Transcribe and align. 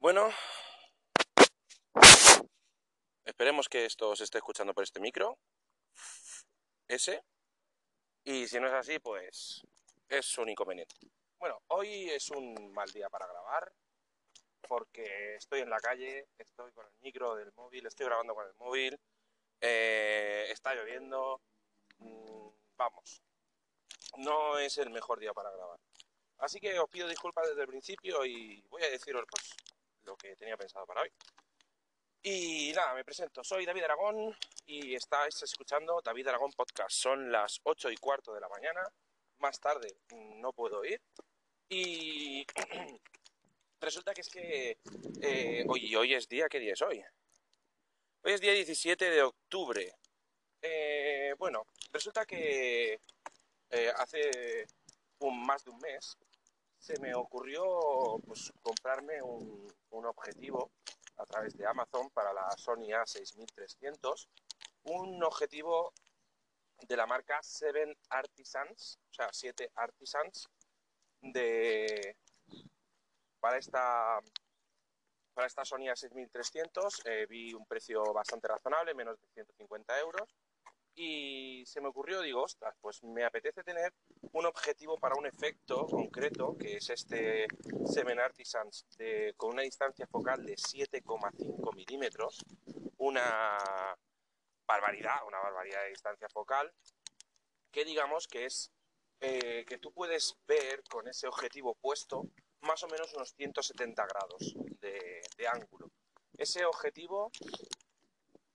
Bueno, 0.00 0.30
esperemos 3.26 3.68
que 3.68 3.84
esto 3.84 4.16
se 4.16 4.24
esté 4.24 4.38
escuchando 4.38 4.72
por 4.72 4.82
este 4.82 4.98
micro. 4.98 5.36
Ese. 6.88 7.22
Y 8.24 8.48
si 8.48 8.58
no 8.58 8.68
es 8.68 8.72
así, 8.72 8.98
pues 8.98 9.60
es 10.08 10.38
un 10.38 10.48
inconveniente. 10.48 10.94
Bueno, 11.38 11.60
hoy 11.66 12.08
es 12.08 12.30
un 12.30 12.72
mal 12.72 12.90
día 12.92 13.10
para 13.10 13.26
grabar 13.26 13.70
porque 14.66 15.34
estoy 15.34 15.60
en 15.60 15.68
la 15.68 15.80
calle, 15.80 16.28
estoy 16.38 16.72
con 16.72 16.86
el 16.86 16.92
micro 17.02 17.34
del 17.34 17.52
móvil, 17.52 17.84
estoy 17.84 18.06
grabando 18.06 18.34
con 18.34 18.46
el 18.46 18.54
móvil, 18.54 18.98
eh, 19.60 20.46
está 20.48 20.74
lloviendo, 20.74 21.42
mm, 21.98 22.48
vamos, 22.76 23.22
no 24.16 24.58
es 24.58 24.78
el 24.78 24.88
mejor 24.88 25.20
día 25.20 25.34
para 25.34 25.50
grabar. 25.50 25.78
Así 26.38 26.58
que 26.58 26.78
os 26.78 26.88
pido 26.88 27.06
disculpas 27.06 27.48
desde 27.48 27.60
el 27.60 27.68
principio 27.68 28.24
y 28.24 28.62
voy 28.70 28.82
a 28.82 28.88
deciros 28.88 29.26
lo 30.10 30.16
que 30.16 30.34
tenía 30.34 30.56
pensado 30.56 30.84
para 30.86 31.02
hoy. 31.02 31.12
Y 32.22 32.72
nada, 32.74 32.94
me 32.94 33.04
presento, 33.04 33.42
soy 33.44 33.64
David 33.64 33.84
Aragón 33.84 34.36
y 34.66 34.94
estáis 34.94 35.40
escuchando 35.42 36.00
David 36.04 36.26
Aragón 36.28 36.52
Podcast. 36.52 36.90
Son 36.90 37.30
las 37.30 37.60
8 37.62 37.90
y 37.92 37.96
cuarto 37.96 38.34
de 38.34 38.40
la 38.40 38.48
mañana, 38.48 38.82
más 39.38 39.58
tarde 39.60 39.88
no 40.10 40.52
puedo 40.52 40.84
ir. 40.84 41.00
Y 41.68 42.44
resulta 43.80 44.12
que 44.12 44.20
es 44.20 44.28
que 44.28 44.78
eh, 45.22 45.64
hoy, 45.68 45.94
hoy 45.94 46.14
es 46.14 46.28
día, 46.28 46.48
¿qué 46.48 46.58
día 46.58 46.72
es 46.72 46.82
hoy? 46.82 47.02
Hoy 48.22 48.32
es 48.32 48.40
día 48.40 48.52
17 48.52 49.10
de 49.10 49.22
octubre. 49.22 49.94
Eh, 50.60 51.34
bueno, 51.38 51.66
resulta 51.92 52.26
que 52.26 53.00
eh, 53.70 53.92
hace 53.96 54.66
un, 55.20 55.46
más 55.46 55.64
de 55.64 55.70
un 55.70 55.78
mes 55.78 56.18
se 56.80 56.98
me 56.98 57.14
ocurrió 57.14 58.18
pues, 58.26 58.52
comprarme 58.62 59.22
un, 59.22 59.72
un 59.90 60.06
objetivo 60.06 60.72
a 61.18 61.26
través 61.26 61.56
de 61.56 61.66
Amazon 61.66 62.08
para 62.10 62.32
la 62.32 62.50
Sony 62.56 62.88
A6300, 62.88 64.28
un 64.84 65.22
objetivo 65.22 65.92
de 66.88 66.96
la 66.96 67.06
marca 67.06 67.38
Seven 67.42 67.94
Artisans, 68.08 68.98
o 69.10 69.14
sea, 69.14 69.28
7 69.30 69.70
Artisans, 69.74 70.48
de, 71.20 72.16
para 73.38 73.58
esta 73.58 74.18
para 75.34 75.46
esta 75.46 75.64
Sony 75.64 75.86
A6300 75.86 77.02
eh, 77.04 77.26
vi 77.26 77.54
un 77.54 77.66
precio 77.66 78.02
bastante 78.12 78.48
razonable, 78.48 78.94
menos 78.94 79.20
de 79.20 79.28
150 79.28 80.00
euros, 80.00 80.28
y 81.02 81.64
se 81.64 81.80
me 81.80 81.88
ocurrió, 81.88 82.20
digo, 82.20 82.42
ostras, 82.42 82.74
pues 82.78 83.02
me 83.02 83.24
apetece 83.24 83.64
tener 83.64 83.94
un 84.32 84.44
objetivo 84.44 84.98
para 84.98 85.14
un 85.14 85.24
efecto 85.24 85.86
concreto, 85.86 86.58
que 86.58 86.76
es 86.76 86.90
este 86.90 87.46
Seven 87.86 88.20
Artisans, 88.20 88.84
con 89.34 89.52
una 89.54 89.62
distancia 89.62 90.06
focal 90.06 90.44
de 90.44 90.56
7,5 90.56 91.74
milímetros, 91.74 92.44
una 92.98 93.56
barbaridad, 94.66 95.26
una 95.26 95.38
barbaridad 95.38 95.84
de 95.84 95.88
distancia 95.88 96.28
focal, 96.28 96.70
que 97.70 97.86
digamos 97.86 98.28
que 98.28 98.44
es 98.44 98.70
eh, 99.20 99.64
que 99.66 99.78
tú 99.78 99.94
puedes 99.94 100.36
ver 100.46 100.82
con 100.84 101.08
ese 101.08 101.26
objetivo 101.26 101.76
puesto 101.76 102.28
más 102.60 102.82
o 102.82 102.88
menos 102.88 103.14
unos 103.14 103.32
170 103.32 104.06
grados 104.06 104.54
de 104.80 105.48
ángulo. 105.48 105.90
Ese 106.36 106.66
objetivo 106.66 107.30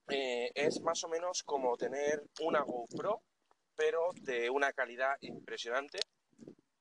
eh, 0.08 0.50
es 0.54 0.80
más 0.82 1.02
o 1.04 1.08
menos 1.08 1.42
como 1.42 1.76
tener 1.76 2.22
una 2.40 2.62
GoPro, 2.62 3.22
pero 3.74 4.10
de 4.22 4.48
una 4.50 4.72
calidad 4.72 5.16
impresionante, 5.20 5.98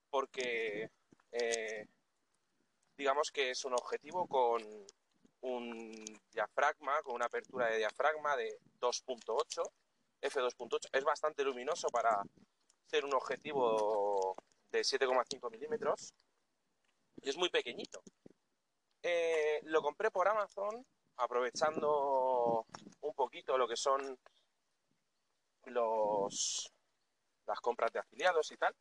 porque 0.10 0.90
eh, 1.32 1.88
digamos 2.98 3.32
que 3.32 3.52
es 3.52 3.66
un 3.66 3.74
objetivo 3.74 4.28
con 4.28 4.62
un 5.42 6.06
diafragma, 6.32 7.02
con 7.04 7.16
una 7.16 7.26
apertura 7.26 7.68
de 7.68 7.78
diafragma 7.78 8.36
de 8.36 8.60
2.8, 8.80 9.64
f2.8, 10.22 10.90
es 10.92 11.04
bastante 11.04 11.44
luminoso 11.44 11.88
para 11.90 12.22
ser 12.86 13.06
un 13.06 13.14
objetivo 13.14 14.36
de 14.72 14.82
7,5 14.82 15.52
milímetros 15.52 16.14
y 17.22 17.30
es 17.30 17.38
muy 17.38 17.50
pequeñito. 17.50 18.02
Eh, 19.02 19.60
lo 19.64 19.82
compré 19.82 20.10
por 20.10 20.28
Amazon 20.28 20.86
aprovechando 21.18 22.66
un 23.02 23.14
poquito 23.14 23.58
lo 23.58 23.68
que 23.68 23.76
son 23.76 24.18
los, 25.66 26.72
las 27.46 27.60
compras 27.60 27.92
de 27.92 28.00
afiliados 28.00 28.52
y 28.52 28.58
tal. 28.58 28.76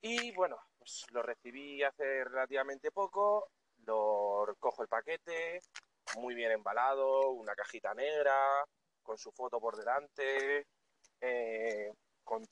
Y 0.00 0.32
bueno, 0.32 0.56
pues 0.78 1.04
lo 1.10 1.22
recibí 1.22 1.82
hace 1.82 2.24
relativamente 2.24 2.90
poco, 2.92 3.50
lo 3.84 4.46
cojo 4.60 4.82
el 4.82 4.88
paquete, 4.88 5.60
muy 6.16 6.34
bien 6.34 6.52
embalado, 6.52 7.30
una 7.30 7.54
cajita 7.54 7.94
negra, 7.94 8.64
con 9.02 9.18
su 9.18 9.32
foto 9.32 9.58
por 9.58 9.76
delante, 9.76 10.66
eh, 11.20 11.92
con, 12.22 12.44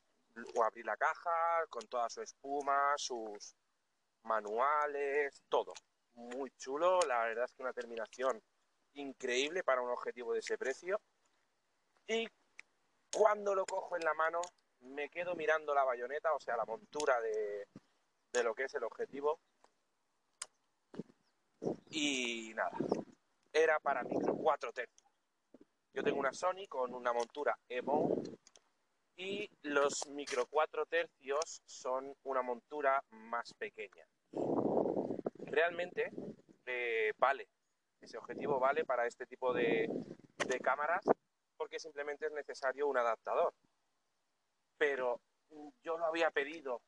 o 0.54 0.64
abrí 0.64 0.82
la 0.82 0.96
caja, 0.96 1.64
con 1.68 1.86
toda 1.86 2.08
su 2.10 2.22
espuma, 2.22 2.94
sus 2.96 3.54
manuales, 4.24 5.42
todo. 5.48 5.72
Muy 6.14 6.50
chulo, 6.58 7.00
la 7.06 7.24
verdad 7.26 7.44
es 7.44 7.52
que 7.52 7.62
una 7.62 7.72
terminación 7.72 8.42
increíble 8.96 9.62
para 9.62 9.82
un 9.82 9.90
objetivo 9.90 10.32
de 10.32 10.40
ese 10.40 10.58
precio. 10.58 11.00
Y 12.06 12.26
cuando 13.12 13.54
lo 13.54 13.64
cojo 13.64 13.96
en 13.96 14.04
la 14.04 14.14
mano, 14.14 14.40
me 14.80 15.08
quedo 15.08 15.34
mirando 15.34 15.74
la 15.74 15.84
bayoneta, 15.84 16.34
o 16.34 16.40
sea, 16.40 16.56
la 16.56 16.64
montura 16.64 17.20
de, 17.20 17.66
de 18.32 18.42
lo 18.42 18.54
que 18.54 18.64
es 18.64 18.74
el 18.74 18.84
objetivo. 18.84 19.40
Y 21.90 22.52
nada, 22.54 22.76
era 23.52 23.78
para 23.80 24.02
micro 24.02 24.36
4 24.36 24.72
tercios. 24.72 25.10
Yo 25.92 26.02
tengo 26.02 26.18
una 26.18 26.32
Sony 26.32 26.66
con 26.68 26.92
una 26.92 27.12
montura 27.12 27.58
EMO 27.68 28.22
y 29.16 29.48
los 29.62 30.06
micro 30.08 30.46
4 30.46 30.84
tercios 30.86 31.62
son 31.64 32.14
una 32.24 32.42
montura 32.42 33.02
más 33.10 33.54
pequeña. 33.54 34.06
Realmente 35.38 36.10
eh, 36.66 37.12
vale 37.16 37.48
ese 38.00 38.18
objetivo 38.18 38.58
vale 38.58 38.84
para 38.84 39.06
este 39.06 39.26
tipo 39.26 39.52
de, 39.52 39.88
de 40.46 40.60
cámaras 40.60 41.04
porque 41.56 41.78
simplemente 41.78 42.26
es 42.26 42.32
necesario 42.32 42.86
un 42.86 42.98
adaptador. 42.98 43.54
Pero 44.78 45.20
yo 45.82 45.96
lo 45.96 46.06
había 46.06 46.30
pedido 46.30 46.82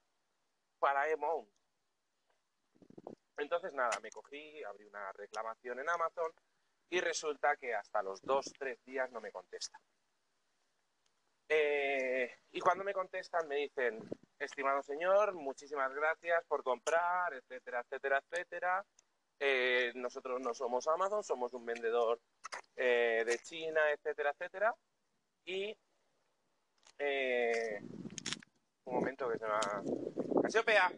para 0.79 1.09
E-Mount. 1.09 1.49
Entonces 3.39 3.73
nada, 3.73 3.99
me 4.01 4.11
cogí, 4.11 4.63
abrí 4.65 4.85
una 4.85 5.13
reclamación 5.13 5.79
en 5.79 5.89
Amazon 5.89 6.33
y 6.91 7.01
resulta 7.01 7.57
que 7.57 7.75
hasta 7.75 8.03
los 8.03 8.21
dos, 8.23 8.53
tres 8.59 8.83
días 8.85 9.11
no 9.11 9.21
me 9.21 9.31
contesta. 9.31 9.79
Eh, 11.49 12.31
y 12.51 12.61
cuando 12.61 12.85
me 12.85 12.93
contestan 12.93 13.49
me 13.49 13.57
dicen, 13.57 14.07
estimado 14.39 14.83
señor, 14.83 15.35
muchísimas 15.35 15.95
gracias 15.95 16.45
por 16.47 16.63
comprar, 16.63 17.33
etcétera, 17.33 17.81
etcétera, 17.81 18.19
etcétera. 18.19 18.85
Eh, 19.41 19.93
nosotros 19.95 20.41
no 20.41 20.53
somos 20.53 20.89
Amazon, 20.89 21.23
somos 21.23 21.53
un 21.55 21.65
vendedor 21.65 22.21
eh, 22.75 23.23
de 23.25 23.39
China, 23.39 23.81
etcétera, 23.93 24.31
etcétera. 24.31 24.75
Y 25.45 25.77
eh, 26.99 27.81
un 28.85 28.95
momento 28.95 29.29
que 29.31 29.39
se 29.39 29.47
me 29.47 29.53
ha... 29.53 29.83
¡Casiopea! 30.43 30.93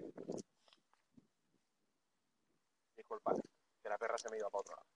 Disculpad, 2.97 3.37
que 3.83 3.89
la 3.89 3.99
perra 3.99 4.17
se 4.17 4.31
me 4.31 4.39
iba 4.39 4.49
para 4.49 4.61
otro 4.61 4.77
lado. 4.77 4.89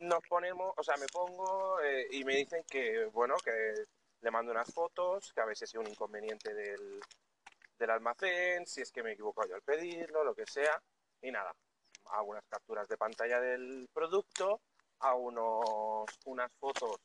nos 0.00 0.20
ponemos, 0.28 0.74
o 0.76 0.82
sea, 0.82 0.96
me 0.96 1.06
pongo 1.06 1.78
y 2.10 2.24
me 2.24 2.36
dicen 2.36 2.64
que, 2.68 3.06
bueno, 3.06 3.36
que 3.42 3.74
le 4.20 4.30
mando 4.30 4.52
unas 4.52 4.72
fotos, 4.72 5.32
que 5.32 5.40
a 5.40 5.46
veces 5.46 5.70
es 5.70 5.74
un 5.74 5.88
inconveniente 5.88 6.52
del, 6.54 7.00
del 7.78 7.90
almacén, 7.90 8.66
si 8.66 8.80
es 8.80 8.90
que 8.90 9.02
me 9.02 9.10
he 9.10 9.12
equivocado 9.14 9.48
yo 9.48 9.54
al 9.54 9.62
pedirlo, 9.62 10.24
lo 10.24 10.34
que 10.34 10.46
sea, 10.46 10.80
y 11.20 11.30
nada, 11.30 11.54
hago 12.06 12.30
unas 12.30 12.44
capturas 12.48 12.88
de 12.88 12.96
pantalla 12.96 13.40
del 13.40 13.88
producto, 13.92 14.60
hago 15.00 15.20
unos, 15.20 16.04
unas 16.26 16.52
fotos 16.54 16.96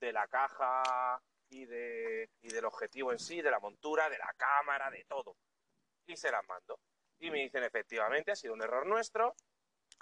de 0.00 0.12
la 0.12 0.26
caja 0.26 1.20
y, 1.48 1.64
de, 1.66 2.28
y 2.42 2.48
del 2.48 2.64
objetivo 2.64 3.12
en 3.12 3.18
sí, 3.18 3.42
de 3.42 3.50
la 3.50 3.60
montura, 3.60 4.08
de 4.08 4.18
la 4.18 4.32
cámara, 4.36 4.90
de 4.90 5.04
todo, 5.04 5.36
y 6.06 6.16
se 6.16 6.30
las 6.30 6.46
mando. 6.46 6.78
Y 7.18 7.30
me 7.30 7.38
dicen, 7.38 7.62
efectivamente, 7.64 8.32
ha 8.32 8.36
sido 8.36 8.54
un 8.54 8.62
error 8.62 8.86
nuestro, 8.86 9.34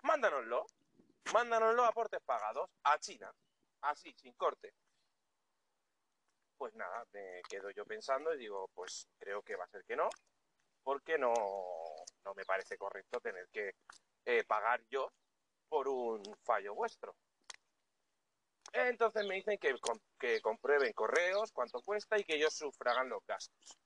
mándanoslo, 0.02 0.66
mándanoslo 1.32 1.84
a 1.84 1.92
portes 1.92 2.20
pagados, 2.24 2.70
a 2.84 2.98
China, 2.98 3.32
así, 3.82 4.12
sin 4.14 4.32
corte 4.34 4.72
pues 6.56 6.74
nada, 6.74 7.04
me 7.12 7.42
quedo 7.48 7.70
yo 7.70 7.84
pensando 7.84 8.34
y 8.34 8.38
digo, 8.38 8.68
pues 8.74 9.06
creo 9.18 9.42
que 9.42 9.56
va 9.56 9.64
a 9.64 9.68
ser 9.68 9.84
que 9.84 9.96
no, 9.96 10.08
porque 10.82 11.18
no, 11.18 11.32
no 12.24 12.34
me 12.34 12.44
parece 12.44 12.76
correcto 12.76 13.20
tener 13.20 13.48
que 13.48 13.74
eh, 14.24 14.44
pagar 14.44 14.82
yo 14.88 15.12
por 15.68 15.88
un 15.88 16.22
fallo 16.44 16.74
vuestro. 16.74 17.14
Entonces 18.72 19.24
me 19.26 19.36
dicen 19.36 19.58
que, 19.58 19.74
que 20.18 20.40
comprueben 20.40 20.92
correos, 20.92 21.52
cuánto 21.52 21.80
cuesta 21.80 22.18
y 22.18 22.24
que 22.24 22.34
ellos 22.34 22.54
sufragan 22.54 23.08
los 23.08 23.24
gastos. 23.26 23.78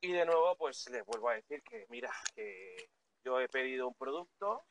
Y 0.00 0.12
de 0.12 0.26
nuevo, 0.26 0.54
pues 0.56 0.88
les 0.90 1.04
vuelvo 1.06 1.30
a 1.30 1.34
decir 1.34 1.62
que, 1.62 1.86
mira, 1.88 2.12
que 2.34 2.76
yo 3.24 3.40
he 3.40 3.48
pedido 3.48 3.88
un 3.88 3.94
producto, 3.94 4.66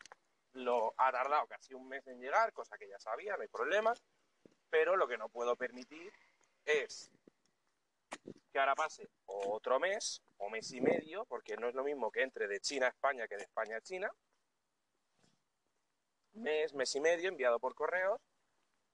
lo 0.53 0.93
ha 0.97 1.11
tardado 1.11 1.47
casi 1.47 1.73
un 1.73 1.87
mes 1.87 2.05
en 2.05 2.19
llegar, 2.19 2.53
cosa 2.53 2.77
que 2.77 2.87
ya 2.87 2.99
sabía, 2.99 3.35
no 3.35 3.41
hay 3.41 3.47
problema, 3.47 3.93
pero 4.69 4.95
lo 4.95 5.07
que 5.07 5.17
no 5.17 5.29
puedo 5.29 5.55
permitir 5.55 6.13
es 6.65 7.11
que 8.51 8.59
ahora 8.59 8.75
pase 8.75 9.09
otro 9.25 9.79
mes 9.79 10.21
o 10.37 10.49
mes 10.49 10.71
y 10.71 10.81
medio, 10.81 11.25
porque 11.25 11.57
no 11.57 11.67
es 11.67 11.75
lo 11.75 11.83
mismo 11.83 12.11
que 12.11 12.21
entre 12.21 12.47
de 12.47 12.59
China 12.59 12.85
a 12.85 12.89
España 12.89 13.27
que 13.27 13.37
de 13.37 13.43
España 13.43 13.77
a 13.77 13.81
China, 13.81 14.11
mes, 16.33 16.73
mes 16.73 16.95
y 16.95 17.01
medio 17.01 17.29
enviado 17.29 17.59
por 17.59 17.73
correos, 17.73 18.21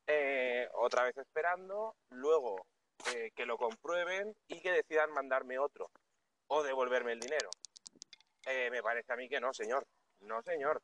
eh, 0.08 0.68
otra 0.74 1.04
vez 1.04 1.16
esperando, 1.18 1.96
luego 2.10 2.66
eh, 3.14 3.32
que 3.36 3.46
lo 3.46 3.58
comprueben 3.58 4.36
y 4.48 4.62
que 4.62 4.72
decidan 4.72 5.12
mandarme 5.12 5.60
otro 5.60 5.92
o 6.48 6.64
devolverme 6.64 7.12
el 7.12 7.20
dinero. 7.20 7.50
Eh, 8.46 8.70
me 8.72 8.82
parece 8.82 9.14
a 9.14 9.16
mí 9.16 9.30
que 9.30 9.40
no, 9.40 9.54
señor. 9.54 9.86
No, 10.22 10.42
señor. 10.42 10.82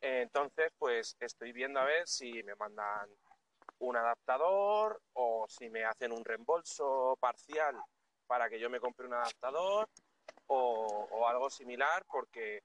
entonces, 0.00 0.72
pues 0.78 1.16
estoy 1.20 1.52
viendo 1.52 1.80
a 1.80 1.84
ver 1.84 2.06
si 2.08 2.42
me 2.44 2.54
mandan 2.54 3.10
un 3.78 3.96
adaptador 3.96 5.00
o 5.14 5.46
si 5.48 5.68
me 5.68 5.84
hacen 5.84 6.12
un 6.12 6.24
reembolso 6.24 7.16
parcial 7.20 7.76
para 8.26 8.48
que 8.48 8.58
yo 8.58 8.70
me 8.70 8.80
compre 8.80 9.06
un 9.06 9.14
adaptador 9.14 9.88
o, 10.46 11.26
algo 11.26 11.50
similar 11.50 12.04
porque 12.06 12.62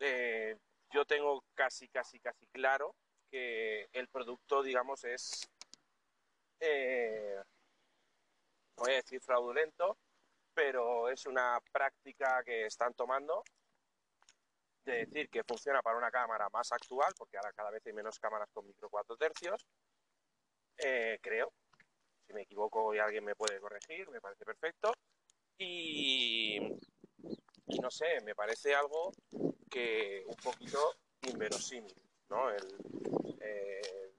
eh, 0.00 0.56
yo 0.90 1.04
tengo 1.04 1.44
casi, 1.54 1.88
casi, 1.88 2.18
casi 2.20 2.46
claro 2.48 2.94
que 3.30 3.88
el 3.92 4.08
producto, 4.08 4.62
digamos, 4.62 5.04
es, 5.04 5.48
eh, 6.60 7.40
voy 8.76 8.92
a 8.92 8.96
decir 8.96 9.20
fraudulento, 9.20 9.98
pero 10.54 11.08
es 11.08 11.26
una 11.26 11.60
práctica 11.72 12.42
que 12.42 12.66
están 12.66 12.94
tomando 12.94 13.44
de 14.84 15.04
decir 15.04 15.28
que 15.28 15.44
funciona 15.44 15.82
para 15.82 15.98
una 15.98 16.10
cámara 16.10 16.48
más 16.50 16.72
actual, 16.72 17.12
porque 17.16 17.36
ahora 17.36 17.52
cada 17.52 17.70
vez 17.70 17.84
hay 17.86 17.92
menos 17.92 18.18
cámaras 18.18 18.48
con 18.52 18.66
micro 18.66 18.88
4 18.88 19.16
tercios, 19.16 19.66
eh, 20.78 21.18
creo. 21.20 21.52
Si 22.26 22.32
me 22.32 22.42
equivoco 22.42 22.94
y 22.94 22.98
alguien 22.98 23.24
me 23.24 23.34
puede 23.34 23.58
corregir, 23.58 24.08
me 24.10 24.20
parece 24.20 24.44
perfecto. 24.44 24.92
Y, 25.58 26.58
no 27.80 27.90
sé, 27.90 28.20
me 28.24 28.34
parece 28.34 28.74
algo 28.74 29.12
que 29.70 30.24
un 30.26 30.36
poquito 30.36 30.94
inverosímil, 31.22 31.94
¿no? 32.28 32.50
Eh, 32.52 34.14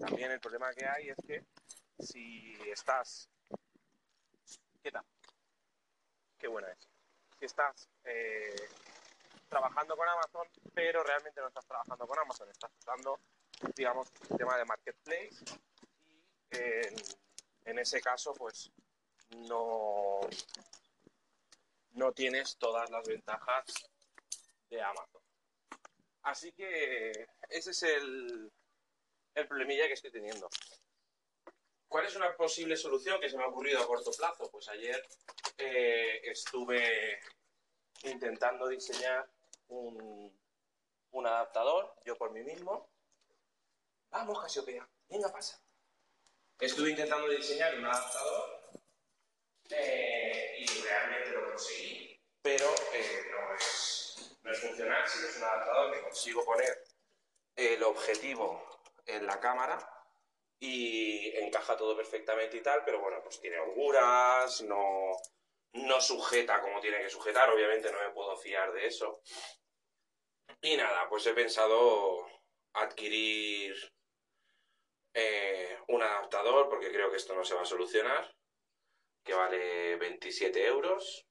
también 0.00 0.30
el 0.30 0.40
problema 0.40 0.72
que 0.72 0.86
hay 0.86 1.08
es 1.08 1.16
que 1.26 1.44
si 1.98 2.54
estás... 2.70 3.28
¿Qué 4.82 4.92
tal? 4.92 5.04
Qué 6.38 6.46
buena 6.46 6.70
es. 6.70 6.88
Si 7.38 7.46
estás 7.46 7.88
eh, 8.04 8.68
trabajando 9.48 9.96
con 9.96 10.06
Amazon, 10.06 10.46
pero 10.74 11.02
realmente 11.02 11.40
no 11.40 11.48
estás 11.48 11.66
trabajando 11.66 12.06
con 12.06 12.18
Amazon, 12.18 12.50
estás 12.50 12.70
usando, 12.78 13.18
digamos, 13.74 14.10
el 14.20 14.28
sistema 14.28 14.58
de 14.58 14.64
marketplace 14.66 15.44
en, 16.54 17.78
ese 17.78 18.00
caso, 18.00 18.32
pues 18.34 18.70
no, 19.48 20.20
no 21.92 22.12
tienes 22.12 22.56
todas 22.56 22.90
las 22.90 23.06
ventajas 23.06 23.64
de 24.70 24.82
Amazon. 24.82 25.22
Así 26.22 26.52
que 26.52 27.26
ese 27.48 27.70
es 27.70 27.82
el, 27.82 28.50
el 29.34 29.48
problemilla 29.48 29.86
que 29.86 29.94
estoy 29.94 30.10
teniendo. 30.10 30.48
¿Cuál 31.88 32.06
es 32.06 32.16
una 32.16 32.34
posible 32.36 32.76
solución 32.76 33.20
que 33.20 33.28
se 33.28 33.36
me 33.36 33.44
ha 33.44 33.48
ocurrido 33.48 33.80
a 33.80 33.86
corto 33.86 34.10
plazo? 34.10 34.50
Pues 34.50 34.68
ayer 34.68 35.00
eh, 35.58 36.20
estuve 36.24 37.20
intentando 38.02 38.66
diseñar 38.68 39.30
un, 39.68 40.36
un 41.12 41.26
adaptador, 41.26 41.94
yo 42.04 42.16
por 42.16 42.32
mí 42.32 42.42
mismo. 42.42 42.90
Vamos, 44.10 44.40
Casiopea, 44.40 44.88
venga, 45.08 45.30
pasa. 45.32 45.63
Estuve 46.64 46.90
intentando 46.90 47.28
diseñar 47.28 47.76
un 47.78 47.84
adaptador 47.84 48.58
eh, 49.68 50.56
y 50.60 50.66
realmente 50.82 51.30
lo 51.32 51.50
conseguí, 51.50 52.18
pero 52.40 52.64
eh, 52.94 53.20
no, 53.30 53.54
es, 53.54 54.38
no 54.42 54.50
es 54.50 54.60
funcional. 54.60 55.04
Es 55.04 55.36
un 55.36 55.44
adaptador 55.44 55.94
que 55.94 56.00
consigo 56.00 56.42
poner 56.42 56.82
el 57.54 57.82
objetivo 57.82 58.80
en 59.04 59.26
la 59.26 59.38
cámara 59.40 59.78
y 60.58 61.36
encaja 61.36 61.76
todo 61.76 61.94
perfectamente 61.94 62.56
y 62.56 62.62
tal, 62.62 62.82
pero 62.82 62.98
bueno, 62.98 63.20
pues 63.22 63.38
tiene 63.42 63.58
holguras, 63.58 64.62
no, 64.62 65.12
no 65.74 66.00
sujeta 66.00 66.62
como 66.62 66.80
tiene 66.80 67.02
que 67.02 67.10
sujetar, 67.10 67.50
obviamente 67.50 67.92
no 67.92 68.00
me 68.00 68.14
puedo 68.14 68.38
fiar 68.38 68.72
de 68.72 68.86
eso. 68.86 69.20
Y 70.62 70.78
nada, 70.78 71.10
pues 71.10 71.26
he 71.26 71.34
pensado 71.34 72.26
adquirir 72.72 73.93
eh, 75.14 75.78
un 75.88 76.02
adaptador, 76.02 76.68
porque 76.68 76.90
creo 76.90 77.10
que 77.10 77.16
esto 77.16 77.34
no 77.34 77.44
se 77.44 77.54
va 77.54 77.62
a 77.62 77.66
solucionar, 77.66 78.34
que 79.22 79.34
vale 79.34 79.96
27 79.96 80.66
euros. 80.66 81.26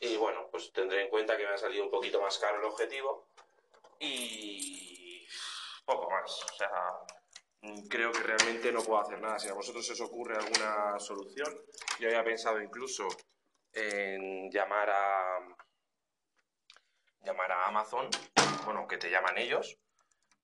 Y 0.00 0.16
bueno, 0.16 0.48
pues 0.50 0.72
tendré 0.72 1.02
en 1.02 1.08
cuenta 1.08 1.36
que 1.36 1.44
me 1.44 1.54
ha 1.54 1.58
salido 1.58 1.84
un 1.84 1.90
poquito 1.90 2.20
más 2.20 2.38
caro 2.38 2.58
el 2.58 2.64
objetivo 2.64 3.28
y 3.98 5.26
poco 5.84 6.10
más. 6.10 6.44
O 6.44 6.54
sea, 6.56 6.70
creo 7.88 8.12
que 8.12 8.22
realmente 8.22 8.72
no 8.72 8.82
puedo 8.82 9.00
hacer 9.00 9.20
nada. 9.20 9.38
Si 9.38 9.48
a 9.48 9.54
vosotros 9.54 9.88
os 9.90 10.00
ocurre 10.00 10.36
alguna 10.36 10.98
solución, 10.98 11.54
yo 11.98 12.08
había 12.08 12.24
pensado 12.24 12.60
incluso 12.60 13.08
en 13.72 14.50
llamar 14.50 14.90
a 14.90 15.38
llamar 17.22 17.52
a 17.52 17.66
Amazon, 17.66 18.08
bueno, 18.64 18.86
que 18.88 18.96
te 18.96 19.10
llaman 19.10 19.38
ellos, 19.38 19.78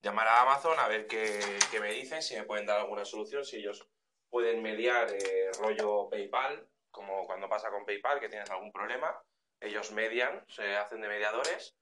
llamar 0.06 0.28
a 0.28 0.42
Amazon 0.42 0.78
a 0.78 0.86
ver 0.86 1.08
qué, 1.08 1.58
me 1.80 1.90
dicen, 1.90 2.22
si 2.22 2.36
me 2.36 2.44
pueden 2.44 2.64
dar 2.64 2.78
alguna 2.78 3.04
solución, 3.04 3.44
si 3.44 3.56
ellos 3.56 3.88
pueden 4.30 4.62
mediar 4.62 5.12
eh, 5.12 5.50
rollo 5.58 6.08
PayPal, 6.08 6.68
como 6.92 7.26
cuando 7.26 7.48
pasa 7.48 7.70
con 7.70 7.84
PayPal, 7.84 8.20
que 8.20 8.28
tienes 8.28 8.48
algún 8.50 8.70
problema, 8.70 9.20
ellos 9.60 9.90
median, 9.90 10.44
se 10.48 10.76
hacen 10.76 11.00
de 11.00 11.08
mediadores 11.08 11.74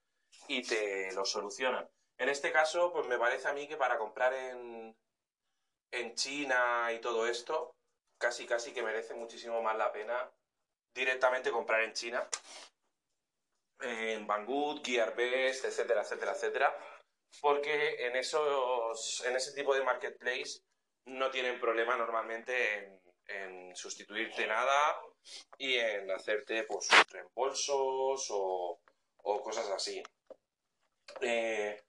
y 0.47 0.63
te 0.63 1.11
lo 1.13 1.23
solucionan. 1.23 1.87
En 2.17 2.29
este 2.29 2.51
caso, 2.51 2.91
pues 2.91 3.05
me 3.05 3.19
parece 3.19 3.47
a 3.47 3.53
mí 3.53 3.67
que 3.67 3.77
para 3.77 3.99
comprar 3.99 4.33
en, 4.33 4.97
en 5.91 6.15
China 6.15 6.91
y 6.93 6.99
todo 6.99 7.27
esto, 7.27 7.75
casi 8.17 8.47
casi 8.47 8.73
que 8.73 8.81
merece 8.81 9.13
muchísimo 9.13 9.61
más 9.61 9.77
la 9.77 9.91
pena 9.91 10.31
directamente 10.95 11.51
comprar 11.51 11.81
en 11.81 11.93
China, 11.93 12.27
en 13.81 14.25
Banggood, 14.25 14.81
Gearbest, 14.83 15.65
etcétera, 15.65 16.01
etcétera, 16.01 16.31
etcétera, 16.31 16.75
porque 17.41 18.05
en, 18.05 18.15
esos, 18.15 19.23
en 19.25 19.35
ese 19.35 19.53
tipo 19.53 19.73
de 19.73 19.83
marketplace 19.83 20.61
no 21.05 21.29
tienen 21.31 21.59
problema 21.59 21.95
normalmente 21.95 22.99
en, 23.27 23.75
sustituirte 23.75 24.47
nada 24.47 25.01
y 25.57 25.75
en 25.75 26.09
hacerte 26.11 26.63
pues 26.63 26.87
reembolsos 27.09 28.27
o, 28.29 28.79
cosas 29.43 29.69
así. 29.69 30.01
Eh, 31.21 31.83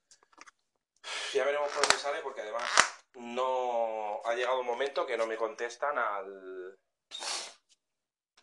ya 1.33 1.45
veremos 1.45 1.71
por 1.71 1.83
dónde 1.83 1.97
sale 1.97 2.23
porque 2.23 2.41
además 2.41 2.69
no 3.15 4.21
ha 4.25 4.35
llegado 4.35 4.61
un 4.61 4.67
momento 4.67 5.07
que 5.07 5.17
no 5.17 5.27
me 5.27 5.37
contestan 5.37 5.99
al, 5.99 6.79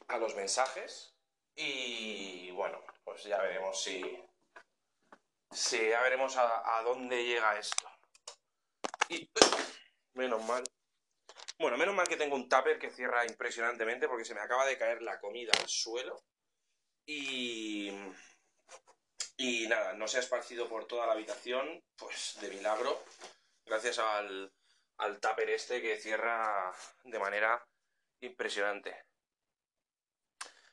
a 0.08 0.18
los 0.18 0.36
mensajes 0.36 1.14
y 1.56 2.52
bueno, 2.52 2.84
pues 3.04 3.24
ya 3.24 3.42
veremos 3.42 3.82
si, 3.82 4.02
Sí, 5.54 5.90
ya 5.90 6.02
veremos 6.02 6.36
a, 6.38 6.82
dónde 6.84 7.24
llega 7.24 7.58
esto. 7.60 7.88
Y 9.10 9.30
menos 10.14 10.44
mal. 10.46 10.64
Bueno, 11.60 11.78
menos 11.78 11.94
mal 11.94 12.08
que 12.08 12.18
tengo 12.18 12.36
un 12.36 12.50
tupper 12.50 12.80
que 12.80 12.90
cierra 12.90 13.26
impresionantemente 13.26 14.08
porque 14.08 14.26
se 14.26 14.34
me 14.34 14.42
acaba 14.42 14.66
de 14.66 14.78
caer 14.78 15.02
la 15.02 15.20
comida 15.20 15.52
al 15.60 15.68
suelo. 15.70 16.24
Y... 17.06 17.92
Y 19.38 19.68
nada, 19.68 19.94
no 19.94 20.08
se 20.08 20.18
ha 20.18 20.20
esparcido 20.22 20.70
por 20.70 20.86
toda 20.86 21.08
la 21.08 21.14
habitación, 21.14 21.84
pues 21.98 22.38
de 22.40 22.50
milagro, 22.50 23.04
gracias 23.66 23.98
al, 23.98 24.54
al 24.98 25.20
tupper 25.20 25.50
este 25.50 25.82
que 25.82 25.98
cierra 25.98 26.72
de 27.04 27.20
manera 27.20 27.68
impresionante. 28.22 29.06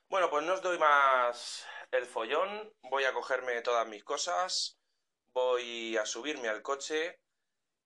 Bueno, 0.09 0.29
pues 0.29 0.45
no 0.45 0.55
os 0.55 0.63
doy 0.63 0.79
más 0.79 1.67
el 1.91 2.07
follón, 2.07 2.73
voy 2.83 3.05
a 3.05 3.13
cogerme 3.13 3.61
todas 3.63 3.87
mis 3.87 4.05
cosas, 4.05 4.79
voy 5.33 5.97
a 5.97 6.07
subirme 6.07 6.49
al 6.49 6.63
coche 6.63 7.21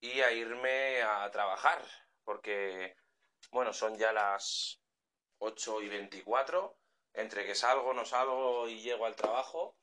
y 0.00 0.20
a 0.20 0.32
irme 0.32 1.02
a 1.02 1.30
trabajar, 1.30 1.82
porque, 2.22 2.96
bueno, 3.50 3.72
son 3.72 3.96
ya 3.96 4.12
las 4.12 4.80
8 5.38 5.82
y 5.82 5.88
24, 5.88 6.76
entre 7.14 7.46
que 7.46 7.54
salgo, 7.54 7.94
no 7.94 8.04
salgo 8.04 8.68
y 8.68 8.82
llego 8.82 9.06
al 9.06 9.16
trabajo, 9.16 9.76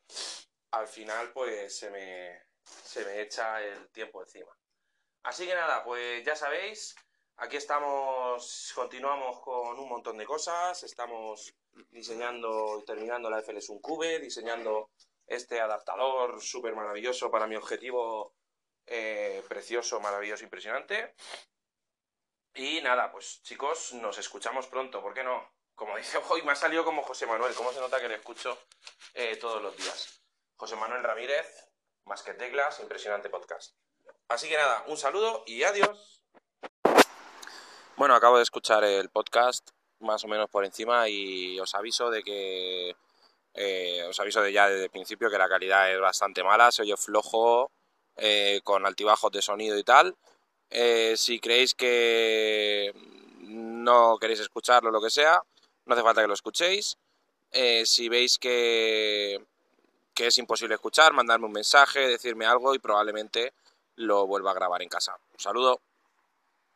al 0.72 0.88
final 0.88 1.32
pues 1.34 1.78
se 1.78 1.90
me, 1.90 2.44
se 2.64 3.04
me 3.06 3.22
echa 3.22 3.62
el 3.62 3.90
tiempo 3.92 4.22
encima. 4.22 4.56
Así 5.24 5.46
que 5.46 5.56
nada, 5.56 5.84
pues 5.84 6.24
ya 6.24 6.36
sabéis, 6.36 6.96
aquí 7.42 7.58
estamos, 7.58 8.72
continuamos 8.76 9.40
con 9.40 9.80
un 9.80 9.90
montón 9.90 10.16
de 10.18 10.26
cosas, 10.26 10.84
estamos 10.84 11.54
diseñando 11.90 12.80
y 12.80 12.86
terminando 12.86 13.30
la 13.32 13.42
FLS 13.42 13.70
un 13.70 13.80
Cube, 13.80 14.20
diseñando 14.20 14.92
este 15.26 15.60
adaptador 15.60 16.40
súper 16.42 16.76
maravilloso 16.76 17.32
para 17.32 17.48
mi 17.48 17.56
objetivo 17.56 18.36
eh, 18.86 19.44
precioso, 19.50 20.00
maravilloso, 20.00 20.44
impresionante. 20.44 21.16
Y 22.54 22.80
nada, 22.82 23.12
pues 23.12 23.42
chicos, 23.42 23.94
nos 23.94 24.20
escuchamos 24.20 24.68
pronto, 24.68 25.02
¿por 25.02 25.16
qué 25.16 25.24
no? 25.24 25.52
Como 25.74 25.98
dice, 25.98 26.20
hoy 26.30 26.44
me 26.44 26.52
ha 26.52 26.56
salido 26.56 26.86
como 26.86 27.02
José 27.02 27.26
Manuel, 27.26 27.56
¿cómo 27.56 27.74
se 27.74 27.80
nota 27.80 28.00
que 28.00 28.08
le 28.08 28.16
escucho 28.16 28.56
eh, 29.16 29.36
todos 29.38 29.64
los 29.64 29.76
días? 29.76 30.22
José 30.58 30.76
Manuel 30.76 31.02
Ramírez, 31.02 31.72
más 32.06 32.22
que 32.22 32.36
teclas, 32.36 32.80
impresionante 32.82 33.32
podcast. 33.32 33.76
Así 34.28 34.48
que 34.48 34.58
nada, 34.58 34.84
un 34.88 34.98
saludo 34.98 35.44
y 35.48 35.64
adiós. 35.64 36.21
Bueno, 38.02 38.16
acabo 38.16 38.38
de 38.38 38.42
escuchar 38.42 38.84
el 38.84 39.10
podcast 39.10 39.70
más 40.00 40.24
o 40.24 40.28
menos 40.28 40.50
por 40.50 40.66
encima 40.66 41.08
y 41.08 41.60
os 41.60 41.76
aviso 41.76 42.10
de 42.10 42.24
que 42.24 42.96
eh, 43.54 44.04
os 44.10 44.20
aviso 44.20 44.42
de 44.42 44.52
ya 44.52 44.68
desde 44.68 44.86
el 44.86 44.90
principio 44.90 45.30
que 45.30 45.38
la 45.38 45.48
calidad 45.48 45.94
es 45.94 46.00
bastante 46.00 46.44
mala, 46.44 46.72
se 46.72 46.82
oye 46.82 46.98
flojo, 46.98 47.70
eh, 48.16 48.62
con 48.64 48.88
altibajos 48.88 49.32
de 49.32 49.44
sonido 49.44 49.78
y 49.78 49.84
tal. 49.84 50.16
Eh, 50.72 51.14
si 51.16 51.40
creéis 51.40 51.76
que 51.76 52.92
no 53.42 54.18
queréis 54.20 54.40
escucharlo 54.40 54.90
lo 54.90 55.00
que 55.00 55.12
sea, 55.12 55.40
no 55.86 55.94
hace 55.94 56.02
falta 56.02 56.24
que 56.24 56.28
lo 56.28 56.34
escuchéis. 56.34 56.98
si 57.86 58.10
veis 58.10 58.40
que, 58.40 59.46
que 60.16 60.26
es 60.26 60.38
imposible 60.40 60.74
escuchar, 60.74 61.14
mandadme 61.14 61.46
un 61.46 61.52
mensaje, 61.52 62.08
decirme 62.08 62.48
algo 62.48 62.74
y 62.74 62.80
probablemente 62.80 63.54
lo 63.98 64.26
vuelva 64.26 64.50
a 64.50 64.56
grabar 64.56 64.82
en 64.82 64.90
casa. 64.90 65.16
Un 65.34 65.40
saludo. 65.40 65.82